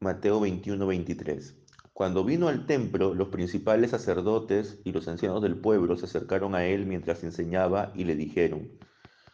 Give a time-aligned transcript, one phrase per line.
[0.00, 1.56] Mateo 21, 23.
[1.92, 6.64] Cuando vino al templo, los principales sacerdotes y los ancianos del pueblo se acercaron a
[6.64, 8.70] él mientras enseñaba y le dijeron,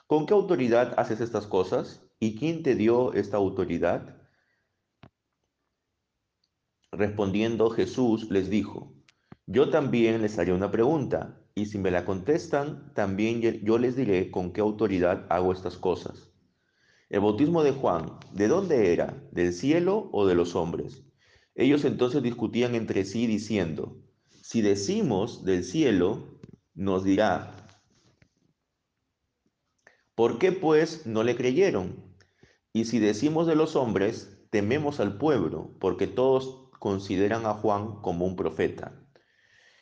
[0.07, 2.01] ¿con qué autoridad haces estas cosas?
[2.19, 4.17] ¿Y quién te dio esta autoridad?
[6.93, 8.95] Respondiendo Jesús les dijo,
[9.46, 14.31] yo también les haré una pregunta, y si me la contestan, también yo les diré
[14.31, 16.23] con qué autoridad hago estas cosas.
[17.15, 19.23] El bautismo de Juan, ¿de dónde era?
[19.30, 21.05] ¿Del cielo o de los hombres?
[21.55, 24.02] Ellos entonces discutían entre sí diciendo,
[24.43, 26.41] si decimos del cielo,
[26.74, 27.55] nos dirá,
[30.16, 31.95] ¿por qué pues no le creyeron?
[32.73, 38.27] Y si decimos de los hombres, tememos al pueblo, porque todos consideran a Juan como
[38.27, 39.07] un profeta.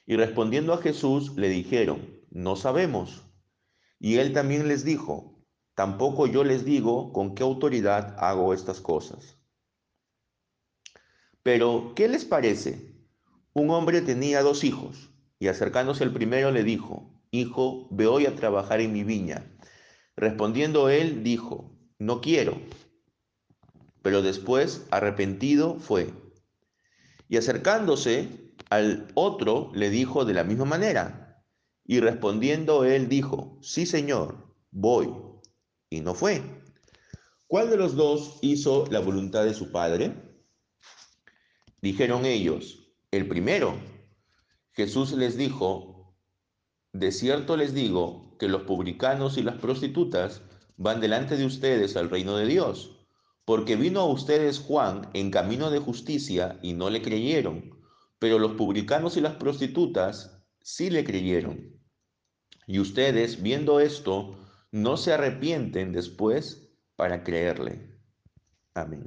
[0.04, 3.22] Y respondiendo a Jesús le dijeron, no sabemos.
[3.98, 5.31] Y él también les dijo,
[5.74, 9.38] tampoco yo les digo con qué autoridad hago estas cosas.
[11.42, 12.94] Pero, ¿qué les parece?
[13.52, 18.36] Un hombre tenía dos hijos, y acercándose el primero le dijo, Hijo, ve hoy a
[18.36, 19.44] trabajar en mi viña.
[20.16, 22.60] Respondiendo él, dijo, No quiero.
[24.02, 26.12] Pero después, arrepentido, fue.
[27.28, 31.44] Y acercándose, al otro le dijo de la misma manera.
[31.84, 35.12] Y respondiendo él dijo, sí señor, voy.
[35.92, 36.42] Y no fue.
[37.46, 40.14] ¿Cuál de los dos hizo la voluntad de su padre?
[41.80, 43.74] Dijeron ellos, el primero.
[44.72, 46.16] Jesús les dijo,
[46.92, 50.42] de cierto les digo que los publicanos y las prostitutas
[50.76, 53.06] van delante de ustedes al reino de Dios,
[53.44, 57.82] porque vino a ustedes Juan en camino de justicia y no le creyeron
[58.22, 61.76] pero los publicanos y las prostitutas sí le creyeron.
[62.68, 64.38] Y ustedes, viendo esto,
[64.72, 67.88] no se arrepienten después para creerle.
[68.74, 69.04] Amén.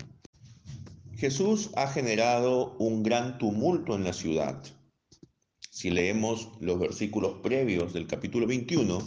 [1.18, 4.64] Jesús ha generado un gran tumulto en la ciudad.
[5.70, 9.00] Si leemos los versículos previos del capítulo 21,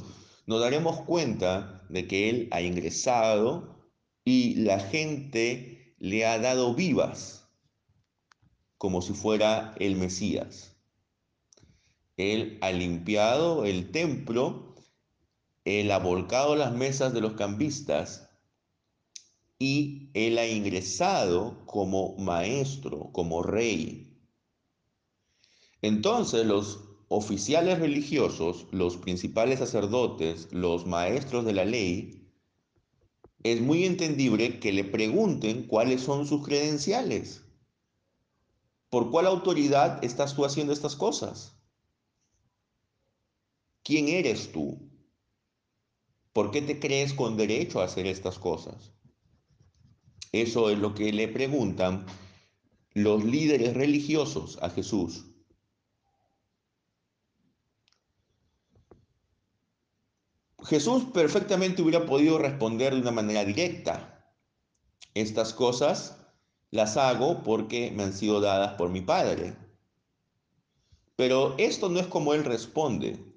[0.46, 3.78] nos daremos cuenta de que Él ha ingresado
[4.24, 7.48] y la gente le ha dado vivas
[8.78, 10.76] como si fuera el Mesías.
[12.16, 14.67] Él ha limpiado el templo,
[15.68, 18.30] él ha volcado las mesas de los cambistas
[19.58, 24.16] y él ha ingresado como maestro, como rey.
[25.82, 32.28] Entonces los oficiales religiosos, los principales sacerdotes, los maestros de la ley,
[33.42, 37.44] es muy entendible que le pregunten cuáles son sus credenciales.
[38.90, 41.54] ¿Por cuál autoridad estás tú haciendo estas cosas?
[43.82, 44.87] ¿Quién eres tú?
[46.38, 48.92] ¿Por qué te crees con derecho a hacer estas cosas?
[50.30, 52.06] Eso es lo que le preguntan
[52.94, 55.24] los líderes religiosos a Jesús.
[60.62, 64.32] Jesús perfectamente hubiera podido responder de una manera directa.
[65.14, 66.18] Estas cosas
[66.70, 69.56] las hago porque me han sido dadas por mi Padre.
[71.16, 73.27] Pero esto no es como Él responde.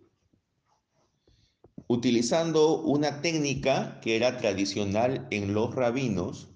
[1.94, 6.48] Utilizando una técnica que era tradicional en los rabinos,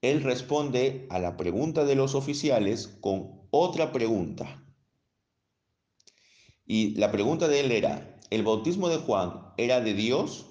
[0.00, 4.66] Él responde a la pregunta de los oficiales con otra pregunta.
[6.66, 10.46] Y la pregunta de Él era, ¿el bautismo de Juan era de Dios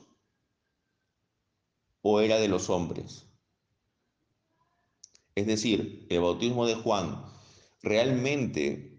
[2.01, 3.27] o era de los hombres?
[5.35, 7.21] Es decir, el bautismo de Juan
[7.83, 8.97] realmente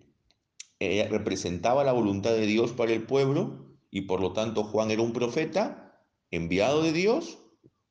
[0.79, 3.66] eh, representaba la voluntad de Dios para el pueblo
[3.97, 7.39] y por lo tanto Juan era un profeta enviado de Dios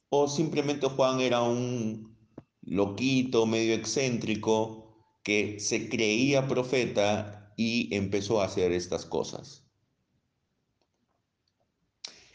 [0.09, 2.15] o simplemente Juan era un
[2.61, 9.65] loquito medio excéntrico que se creía profeta y empezó a hacer estas cosas.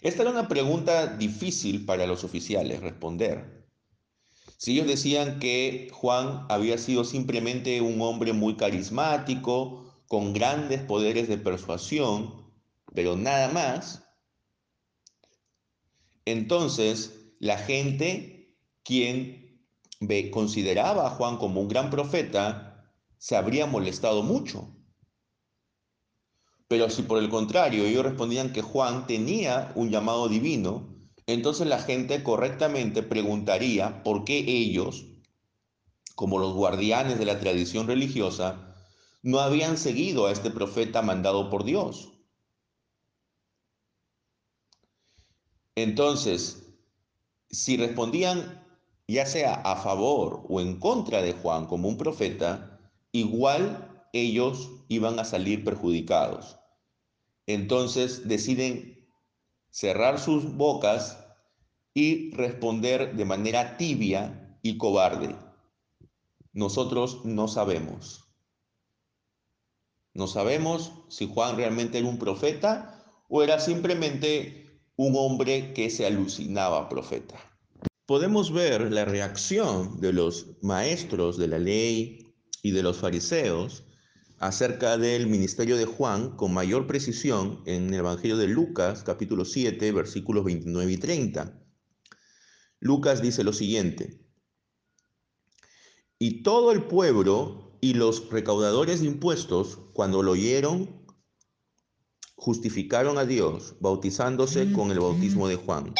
[0.00, 3.68] Esta era una pregunta difícil para los oficiales responder
[4.56, 11.28] si ellos decían que Juan había sido simplemente un hombre muy carismático, con grandes poderes
[11.28, 12.39] de persuasión,
[12.94, 14.04] pero nada más,
[16.24, 19.66] entonces la gente, quien
[20.30, 24.68] consideraba a Juan como un gran profeta, se habría molestado mucho.
[26.68, 30.96] Pero si por el contrario ellos respondían que Juan tenía un llamado divino,
[31.26, 35.06] entonces la gente correctamente preguntaría por qué ellos,
[36.14, 38.74] como los guardianes de la tradición religiosa,
[39.22, 42.12] no habían seguido a este profeta mandado por Dios.
[45.82, 46.68] Entonces,
[47.50, 48.62] si respondían
[49.08, 52.78] ya sea a favor o en contra de Juan como un profeta,
[53.12, 56.58] igual ellos iban a salir perjudicados.
[57.46, 59.08] Entonces deciden
[59.70, 61.18] cerrar sus bocas
[61.94, 65.34] y responder de manera tibia y cobarde.
[66.52, 68.26] Nosotros no sabemos.
[70.12, 74.69] No sabemos si Juan realmente era un profeta o era simplemente
[75.02, 77.34] un hombre que se alucinaba profeta.
[78.04, 83.84] Podemos ver la reacción de los maestros de la ley y de los fariseos
[84.40, 89.90] acerca del ministerio de Juan con mayor precisión en el Evangelio de Lucas, capítulo 7,
[89.92, 91.58] versículos 29 y 30.
[92.80, 94.20] Lucas dice lo siguiente,
[96.18, 100.99] y todo el pueblo y los recaudadores de impuestos, cuando lo oyeron,
[102.40, 105.92] justificaron a Dios, bautizándose con el bautismo de Juan.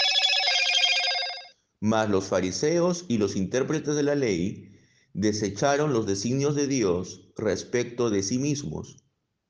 [1.81, 4.72] Mas los fariseos y los intérpretes de la ley
[5.12, 9.04] desecharon los designios de Dios respecto de sí mismos,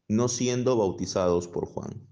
[0.08, 2.08] no siendo bautizados por Juan.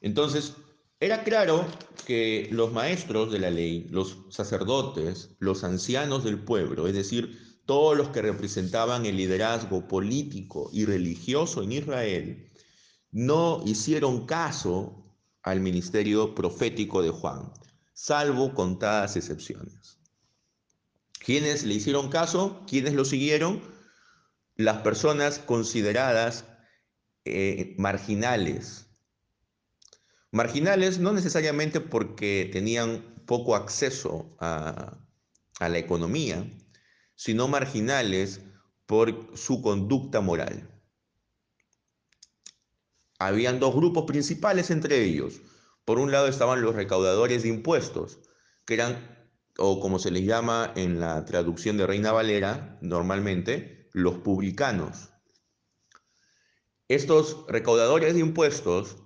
[0.00, 0.54] Entonces,
[0.98, 1.66] era claro
[2.06, 7.94] que los maestros de la ley, los sacerdotes, los ancianos del pueblo, es decir, todos
[7.94, 12.50] los que representaban el liderazgo político y religioso en Israel,
[13.12, 15.04] no hicieron caso
[15.42, 17.52] al ministerio profético de Juan,
[17.92, 19.98] salvo contadas excepciones.
[21.18, 22.62] ¿Quiénes le hicieron caso?
[22.68, 23.62] ¿Quiénes lo siguieron?
[24.54, 26.44] Las personas consideradas
[27.24, 28.86] eh, marginales.
[30.30, 34.98] Marginales no necesariamente porque tenían poco acceso a,
[35.58, 36.46] a la economía,
[37.14, 38.40] sino marginales
[38.86, 40.75] por su conducta moral.
[43.18, 45.40] Habían dos grupos principales entre ellos.
[45.84, 48.20] Por un lado estaban los recaudadores de impuestos,
[48.64, 49.28] que eran,
[49.58, 55.10] o como se les llama en la traducción de Reina Valera, normalmente, los publicanos.
[56.88, 58.96] Estos recaudadores de impuestos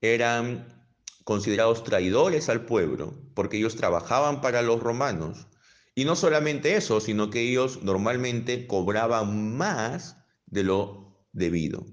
[0.00, 0.88] eran
[1.24, 5.46] considerados traidores al pueblo porque ellos trabajaban para los romanos
[5.94, 10.16] y no solamente eso, sino que ellos normalmente cobraban más
[10.46, 11.84] de lo debido,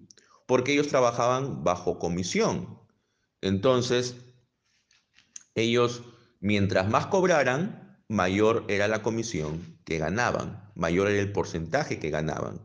[0.50, 2.80] porque ellos trabajaban bajo comisión.
[3.40, 4.16] Entonces,
[5.54, 6.02] ellos,
[6.40, 12.62] mientras más cobraran, mayor era la comisión que ganaban, mayor era el porcentaje que ganaban.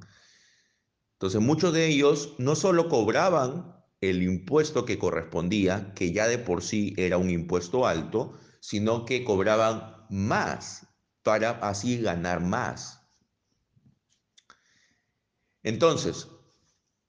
[1.17, 6.63] Entonces, muchos de ellos no solo cobraban el impuesto que correspondía, que ya de por
[6.63, 10.87] sí era un impuesto alto, sino que cobraban más
[11.23, 13.03] para así ganar más.
[15.63, 16.29] Entonces,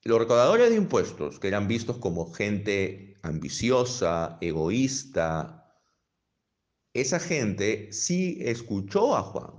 [0.05, 5.65] los recaudadores de impuestos, que eran vistos como gente ambiciosa, egoísta,
[6.93, 9.51] esa gente sí escuchó a Juan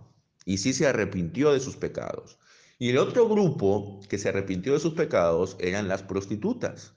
[0.44, 2.38] y sí se arrepintió de sus pecados.
[2.78, 6.94] Y el otro grupo que se arrepintió de sus pecados eran las prostitutas.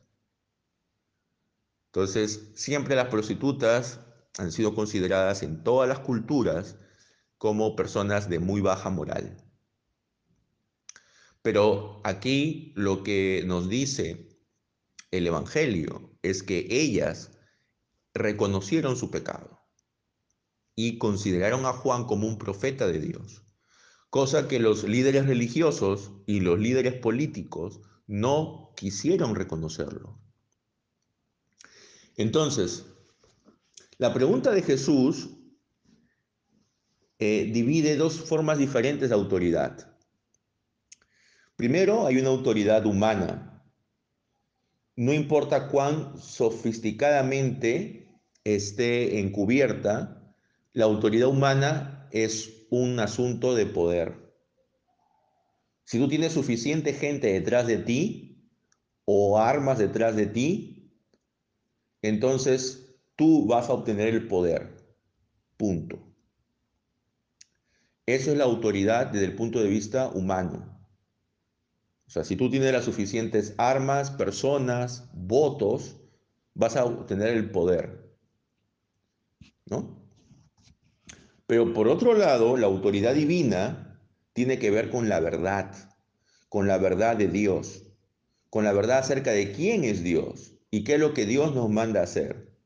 [1.87, 3.99] Entonces, siempre las prostitutas
[4.37, 6.77] han sido consideradas en todas las culturas
[7.39, 9.48] como personas de muy baja moral.
[11.41, 14.29] Pero aquí lo que nos dice
[15.11, 17.31] el Evangelio es que ellas
[18.13, 19.59] reconocieron su pecado
[20.75, 23.43] y consideraron a Juan como un profeta de Dios,
[24.09, 30.19] cosa que los líderes religiosos y los líderes políticos no quisieron reconocerlo.
[32.17, 32.85] Entonces,
[33.97, 35.29] la pregunta de Jesús
[37.19, 39.88] eh, divide dos formas diferentes de autoridad.
[41.59, 43.61] Primero, hay una autoridad humana.
[44.95, 50.33] No importa cuán sofisticadamente esté encubierta,
[50.71, 54.33] la autoridad humana es un asunto de poder.
[55.83, 58.49] Si tú tienes suficiente gente detrás de ti
[59.03, 60.93] o armas detrás de ti,
[62.01, 64.77] entonces tú vas a obtener el poder.
[65.57, 65.99] Punto.
[68.05, 70.78] Eso es la autoridad desde el punto de vista humano.
[72.09, 75.97] O sea, si tú tienes las suficientes armas, personas, votos,
[76.55, 78.15] vas a obtener el poder.
[79.67, 80.01] ¿No?
[81.45, 84.01] Pero por otro lado, la autoridad divina
[84.33, 85.71] tiene que ver con la verdad,
[86.49, 87.83] con la verdad de Dios,
[88.49, 91.69] con la verdad acerca de quién es Dios y qué es lo que Dios nos
[91.69, 92.57] manda hacer.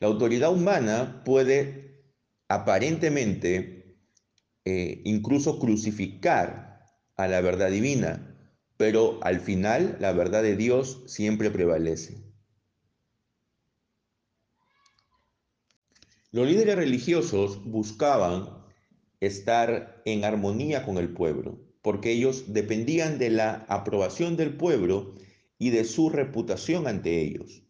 [0.00, 2.06] La autoridad humana puede
[2.48, 3.98] aparentemente
[4.64, 6.71] eh, incluso crucificar
[7.22, 8.36] a la verdad divina,
[8.76, 12.22] pero al final la verdad de Dios siempre prevalece.
[16.32, 18.48] Los líderes religiosos buscaban
[19.20, 25.14] estar en armonía con el pueblo, porque ellos dependían de la aprobación del pueblo
[25.58, 27.62] y de su reputación ante ellos.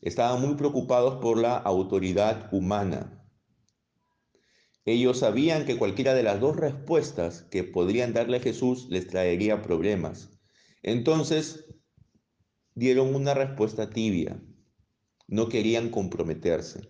[0.00, 3.17] Estaban muy preocupados por la autoridad humana.
[4.90, 9.62] Ellos sabían que cualquiera de las dos respuestas que podrían darle a Jesús les traería
[9.62, 10.30] problemas.
[10.82, 11.66] Entonces
[12.74, 14.40] dieron una respuesta tibia.
[15.26, 16.88] No querían comprometerse.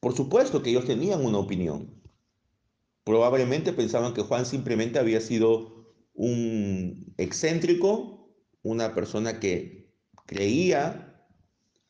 [0.00, 2.00] Por supuesto que ellos tenían una opinión,
[3.04, 8.30] Probablemente pensaban que Juan simplemente había sido un excéntrico,
[8.62, 9.90] una persona que
[10.26, 11.26] creía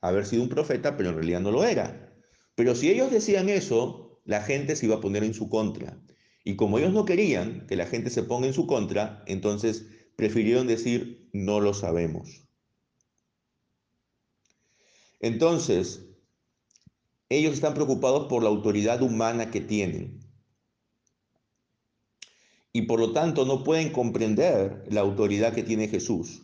[0.01, 2.15] haber sido un profeta, pero en realidad no lo era.
[2.55, 6.01] Pero si ellos decían eso, la gente se iba a poner en su contra.
[6.45, 9.87] Y como ellos no querían que la gente se ponga en su contra, entonces
[10.17, 12.49] prefirieron decir, no lo sabemos.
[15.21, 16.07] Entonces,
[17.29, 20.21] ellos están preocupados por la autoridad humana que tienen
[22.73, 26.43] y por lo tanto no pueden comprender la autoridad que tiene Jesús.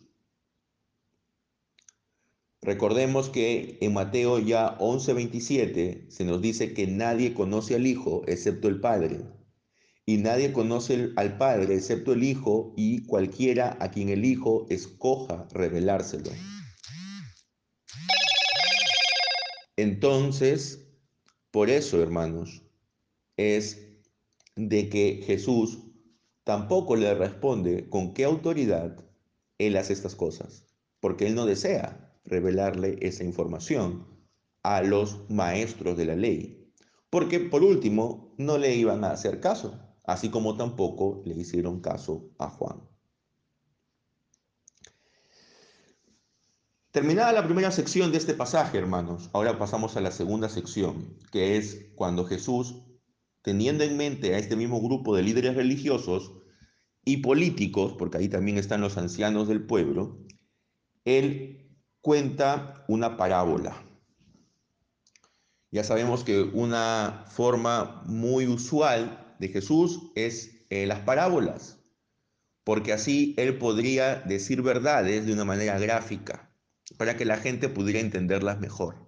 [2.67, 8.67] Recordemos que en Mateo ya 11:27 se nos dice que nadie conoce al Hijo excepto
[8.67, 9.21] el Padre,
[10.05, 15.47] y nadie conoce al Padre excepto el Hijo y cualquiera a quien el Hijo escoja
[15.53, 16.29] revelárselo.
[19.77, 20.89] Entonces,
[21.51, 22.63] por eso, hermanos,
[23.37, 23.81] es
[24.57, 25.79] de que Jesús
[26.43, 29.05] tampoco le responde con qué autoridad
[29.57, 30.65] él hace estas cosas,
[30.99, 34.05] porque él no desea revelarle esa información
[34.63, 36.71] a los maestros de la ley,
[37.09, 42.29] porque por último no le iban a hacer caso, así como tampoco le hicieron caso
[42.37, 42.81] a Juan.
[46.91, 51.57] Terminada la primera sección de este pasaje, hermanos, ahora pasamos a la segunda sección, que
[51.57, 52.83] es cuando Jesús
[53.47, 56.33] teniendo en mente a este mismo grupo de líderes religiosos
[57.05, 60.19] y políticos, porque ahí también están los ancianos del pueblo,
[61.05, 61.66] él
[62.07, 63.83] cuenta una parábola.
[65.71, 71.79] Ya sabemos que una forma muy usual de Jesús es eh, las parábolas,
[72.63, 76.49] porque así él podría decir verdades de una manera gráfica,
[76.95, 79.05] para que la gente pudiera entenderlas mejor.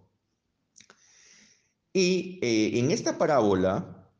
[1.93, 4.11] Y eh, en esta parábola,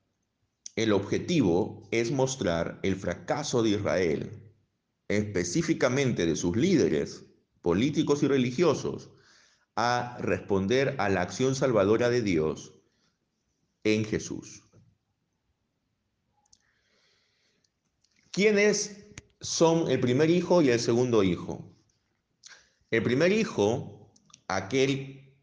[0.78, 4.54] el objetivo es mostrar el fracaso de Israel,
[5.10, 7.26] específicamente de sus líderes
[7.62, 9.10] políticos y religiosos,
[9.76, 12.74] a responder a la acción salvadora de Dios
[13.84, 14.64] en Jesús.
[18.32, 19.06] ¿Quiénes
[19.42, 21.74] son el primer hijo y el segundo hijo?
[22.92, 24.12] El primer hijo,
[24.48, 25.34] aquel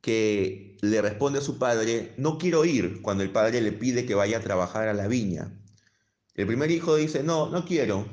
[0.00, 4.14] que le responde a su padre, no quiero ir cuando el padre le pide que
[4.14, 5.52] vaya a trabajar a la viña.
[6.34, 8.08] El primer hijo dice, no, no quiero,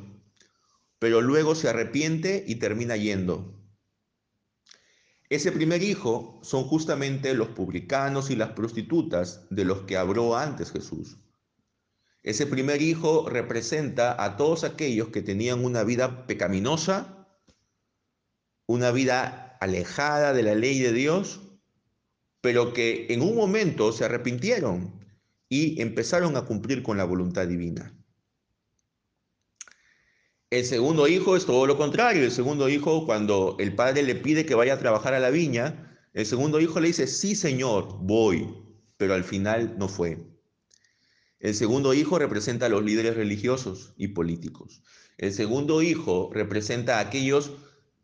[1.00, 3.54] pero luego se arrepiente y termina yendo.
[5.30, 10.72] Ese primer hijo son justamente los publicanos y las prostitutas de los que habló antes
[10.72, 11.18] Jesús.
[12.24, 17.28] Ese primer hijo representa a todos aquellos que tenían una vida pecaminosa,
[18.66, 21.42] una vida alejada de la ley de Dios
[22.48, 25.06] pero que en un momento se arrepintieron
[25.50, 27.94] y empezaron a cumplir con la voluntad divina.
[30.50, 32.24] El segundo hijo es todo lo contrario.
[32.24, 36.00] El segundo hijo, cuando el padre le pide que vaya a trabajar a la viña,
[36.14, 38.48] el segundo hijo le dice, sí, señor, voy,
[38.96, 40.26] pero al final no fue.
[41.40, 44.82] El segundo hijo representa a los líderes religiosos y políticos.
[45.18, 47.52] El segundo hijo representa a aquellos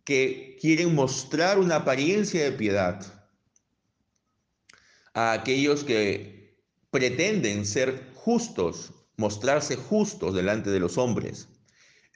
[0.04, 3.02] que quieren mostrar una apariencia de piedad,
[5.14, 6.60] a aquellos que
[6.92, 11.48] pretenden ser justos, mostrarse justos delante de los hombres.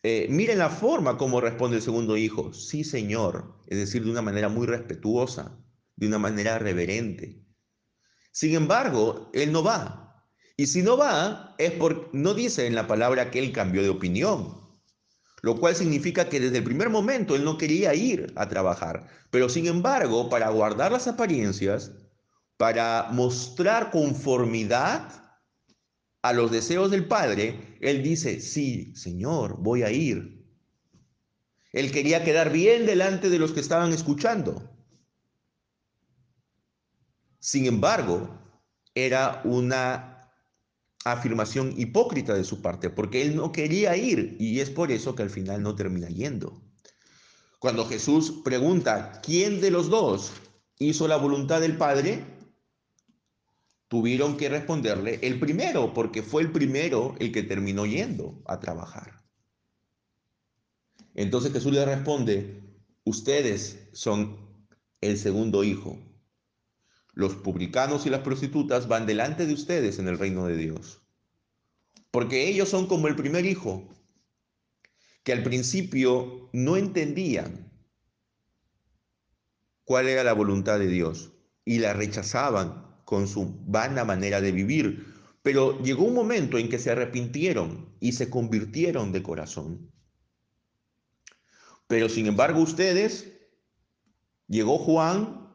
[0.03, 2.53] Eh, miren la forma como responde el segundo hijo.
[2.53, 3.63] Sí, Señor.
[3.67, 5.57] Es decir, de una manera muy respetuosa,
[5.95, 7.43] de una manera reverente.
[8.31, 10.25] Sin embargo, él no va.
[10.55, 13.89] Y si no va, es porque no dice en la palabra que él cambió de
[13.89, 14.67] opinión.
[15.41, 19.07] Lo cual significa que desde el primer momento él no quería ir a trabajar.
[19.29, 21.91] Pero sin embargo, para guardar las apariencias,
[22.57, 25.26] para mostrar conformidad
[26.21, 30.45] a los deseos del Padre, Él dice, sí, Señor, voy a ir.
[31.73, 34.69] Él quería quedar bien delante de los que estaban escuchando.
[37.39, 38.37] Sin embargo,
[38.95, 40.31] era una
[41.05, 45.23] afirmación hipócrita de su parte, porque él no quería ir y es por eso que
[45.23, 46.61] al final no termina yendo.
[47.59, 50.31] Cuando Jesús pregunta, ¿quién de los dos
[50.79, 52.36] hizo la voluntad del Padre?
[53.87, 59.23] Tuvieron que responderle el primero, porque fue el primero el que terminó yendo a trabajar.
[61.13, 62.61] Entonces Jesús le responde,
[63.03, 64.37] ustedes son
[65.01, 65.97] el segundo hijo.
[67.13, 71.01] Los publicanos y las prostitutas van delante de ustedes en el reino de Dios.
[72.11, 73.87] Porque ellos son como el primer hijo,
[75.23, 77.71] que al principio no entendían
[79.83, 81.31] cuál era la voluntad de Dios
[81.65, 85.15] y la rechazaban con su vana manera de vivir.
[85.41, 89.89] Pero llegó un momento en que se arrepintieron y se convirtieron de corazón.
[91.87, 93.31] Pero sin embargo ustedes,
[94.49, 95.53] llegó Juan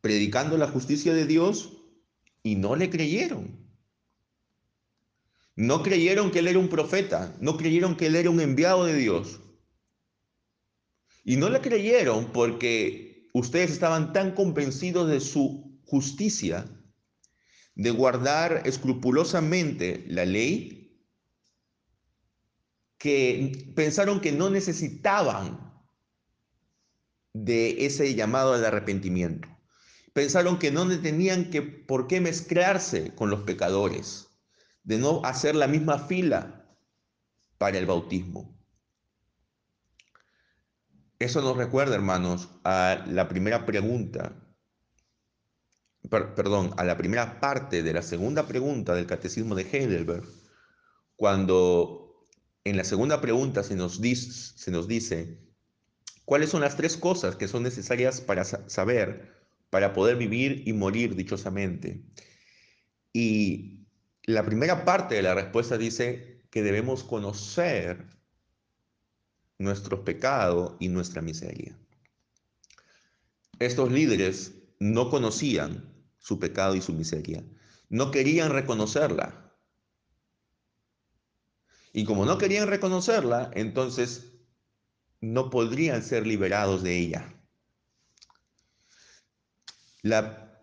[0.00, 1.80] predicando la justicia de Dios
[2.42, 3.56] y no le creyeron.
[5.54, 8.96] No creyeron que él era un profeta, no creyeron que él era un enviado de
[8.96, 9.38] Dios.
[11.22, 15.63] Y no le creyeron porque ustedes estaban tan convencidos de su
[15.94, 16.68] justicia,
[17.76, 20.98] de guardar escrupulosamente la ley,
[22.98, 25.72] que pensaron que no necesitaban
[27.32, 29.48] de ese llamado al arrepentimiento.
[30.12, 34.26] Pensaron que no tenían que por qué mezclarse con los pecadores,
[34.82, 36.76] de no hacer la misma fila
[37.58, 38.58] para el bautismo.
[41.20, 44.43] Eso nos recuerda, hermanos, a la primera pregunta,
[46.10, 50.24] perdón, a la primera parte de la segunda pregunta del catecismo de Heidelberg,
[51.16, 52.26] cuando
[52.64, 55.38] en la segunda pregunta se nos, se nos dice,
[56.24, 59.32] ¿cuáles son las tres cosas que son necesarias para saber,
[59.70, 62.04] para poder vivir y morir dichosamente?
[63.12, 63.86] Y
[64.24, 68.06] la primera parte de la respuesta dice que debemos conocer
[69.58, 71.78] nuestro pecado y nuestra miseria.
[73.58, 75.93] Estos líderes no conocían
[76.24, 77.44] su pecado y su miseria,
[77.90, 79.52] no querían reconocerla,
[81.92, 84.32] y como no querían reconocerla, entonces
[85.20, 87.34] no podrían ser liberados de ella.
[90.00, 90.62] La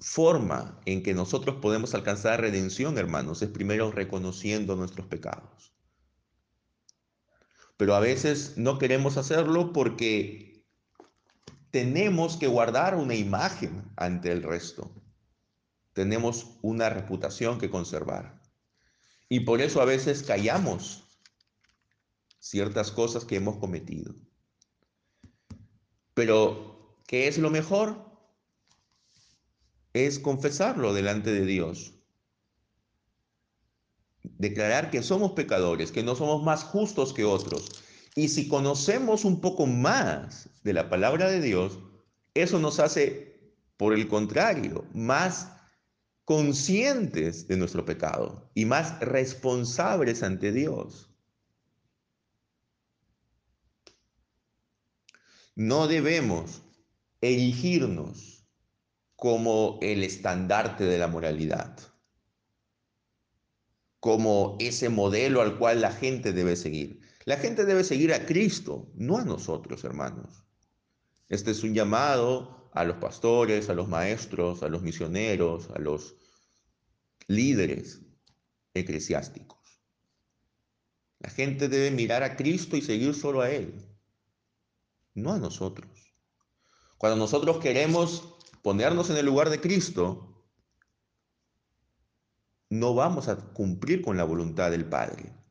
[0.00, 5.72] forma en que nosotros podemos alcanzar redención, hermanos, es primero reconociendo nuestros pecados.
[7.76, 10.51] Pero a veces no queremos hacerlo porque
[11.72, 14.94] tenemos que guardar una imagen ante el resto.
[15.94, 18.42] Tenemos una reputación que conservar.
[19.30, 21.02] Y por eso a veces callamos
[22.38, 24.14] ciertas cosas que hemos cometido.
[26.12, 28.04] Pero, ¿qué es lo mejor?
[29.94, 31.94] Es confesarlo delante de Dios.
[34.22, 37.82] Declarar que somos pecadores, que no somos más justos que otros.
[38.14, 41.78] Y si conocemos un poco más de la palabra de Dios,
[42.34, 45.52] eso nos hace, por el contrario, más
[46.24, 51.10] conscientes de nuestro pecado y más responsables ante Dios.
[55.54, 56.62] No debemos
[57.20, 58.46] erigirnos
[59.16, 61.78] como el estandarte de la moralidad,
[64.00, 67.00] como ese modelo al cual la gente debe seguir.
[67.24, 70.44] La gente debe seguir a Cristo, no a nosotros, hermanos.
[71.28, 76.16] Este es un llamado a los pastores, a los maestros, a los misioneros, a los
[77.28, 78.02] líderes
[78.74, 79.82] eclesiásticos.
[81.20, 83.88] La gente debe mirar a Cristo y seguir solo a Él,
[85.14, 86.16] no a nosotros.
[86.98, 90.44] Cuando nosotros queremos ponernos en el lugar de Cristo,
[92.70, 95.41] no vamos a cumplir con la voluntad del Padre.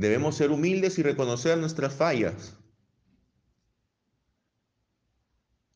[0.00, 2.56] Debemos ser humildes y reconocer nuestras fallas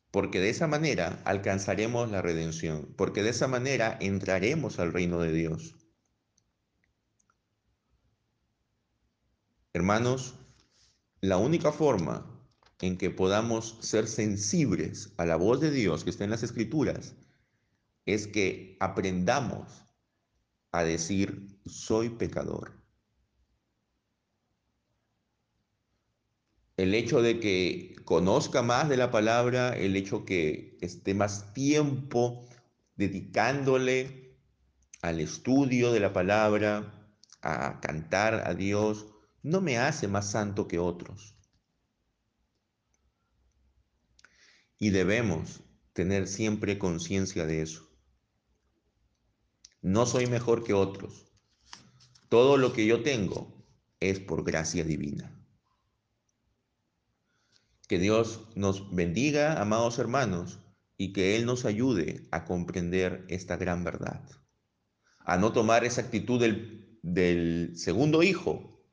[0.09, 5.31] porque de esa manera alcanzaremos la redención, porque de esa manera entraremos al reino de
[5.31, 5.75] Dios.
[9.73, 10.33] Hermanos,
[11.21, 12.25] la única forma
[12.81, 17.13] en que podamos ser sensibles a la voz de Dios que está en las escrituras
[18.07, 19.85] es que aprendamos
[20.71, 22.84] a decir, soy pecador.
[26.77, 32.47] El hecho de que conozca más de la palabra, el hecho que esté más tiempo
[32.95, 34.37] dedicándole
[35.01, 39.05] al estudio de la palabra, a cantar a Dios,
[39.43, 41.35] no me hace más santo que otros.
[44.79, 47.89] Y debemos tener siempre conciencia de eso.
[49.81, 51.27] No soy mejor que otros.
[52.27, 53.63] Todo lo que yo tengo
[53.99, 55.34] es por gracia divina.
[57.87, 60.59] Que Dios nos bendiga, amados hermanos,
[60.97, 64.23] y que Él nos ayude a comprender esta gran verdad,
[65.19, 68.83] a no tomar esa actitud del, del segundo hijo,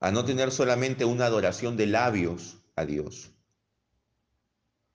[0.00, 3.32] a no tener solamente una adoración de labios a Dios,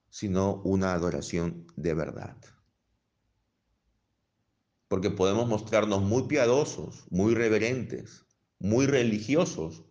[0.09, 2.37] sino una adoración de verdad.
[4.87, 8.25] Porque podemos mostrarnos muy piadosos, muy reverentes,
[8.59, 9.83] muy religiosos,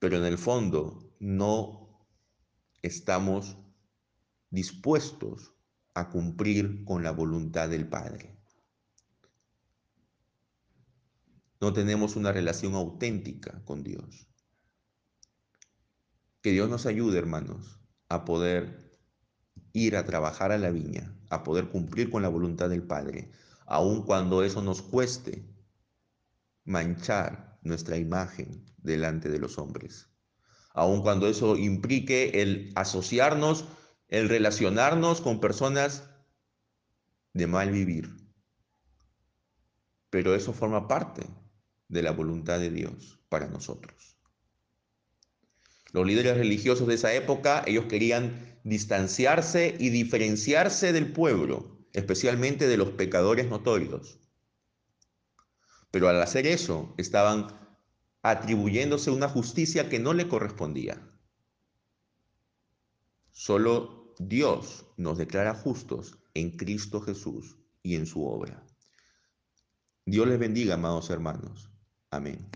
[0.00, 2.08] pero en el fondo no
[2.82, 3.56] estamos
[4.48, 5.52] dispuestos
[5.94, 8.36] a cumplir con la voluntad del Padre.
[11.60, 14.26] No tenemos una relación auténtica con Dios.
[16.40, 18.98] Que Dios nos ayude, hermanos, a poder
[19.74, 23.30] ir a trabajar a la viña, a poder cumplir con la voluntad del Padre,
[23.66, 25.44] aun cuando eso nos cueste
[26.64, 30.08] manchar nuestra imagen delante de los hombres,
[30.72, 33.66] aun cuando eso implique el asociarnos
[34.10, 36.10] el relacionarnos con personas
[37.32, 38.10] de mal vivir.
[40.10, 41.22] Pero eso forma parte
[41.88, 44.16] de la voluntad de Dios para nosotros.
[45.92, 52.76] Los líderes religiosos de esa época, ellos querían distanciarse y diferenciarse del pueblo, especialmente de
[52.76, 54.19] los pecadores notorios.
[55.90, 57.48] Pero al hacer eso, estaban
[58.22, 61.00] atribuyéndose una justicia que no le correspondía.
[63.32, 68.62] Solo Dios nos declara justos en Cristo Jesús y en su obra.
[70.04, 71.70] Dios les bendiga, amados hermanos.
[72.10, 72.46] Amén.